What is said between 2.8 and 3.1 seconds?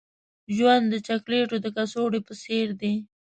دی.